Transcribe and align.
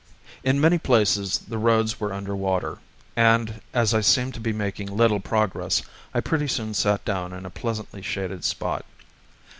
In 0.43 0.59
many 0.59 0.79
places 0.79 1.37
the 1.37 1.59
roads 1.59 1.99
were 1.99 2.11
under 2.11 2.35
water, 2.35 2.79
and 3.15 3.61
as 3.71 3.93
I 3.93 4.01
seemed 4.01 4.33
to 4.33 4.39
be 4.39 4.51
making 4.51 4.87
little 4.87 5.19
progress, 5.19 5.83
I 6.11 6.21
pretty 6.21 6.47
soon 6.47 6.73
sat 6.73 7.05
down 7.05 7.33
in 7.33 7.45
a 7.45 7.51
pleasantly 7.51 8.01
shaded 8.01 8.43
spot. 8.43 8.83